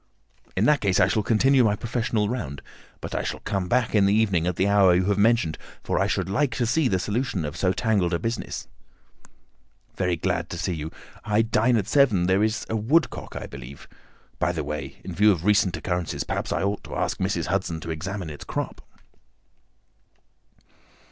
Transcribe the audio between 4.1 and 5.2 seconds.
evening at the hour you have